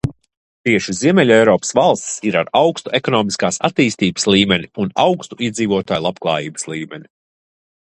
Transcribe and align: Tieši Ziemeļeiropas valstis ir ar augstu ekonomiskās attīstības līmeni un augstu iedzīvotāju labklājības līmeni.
Tieši 0.67 0.93
Ziemeļeiropas 0.99 1.75
valstis 1.79 2.15
ir 2.29 2.37
ar 2.41 2.49
augstu 2.61 2.95
ekonomiskās 3.01 3.61
attīstības 3.71 4.27
līmeni 4.35 4.71
un 4.85 4.91
augstu 5.07 5.41
iedzīvotāju 5.49 6.07
labklājības 6.09 6.69
līmeni. 6.75 7.11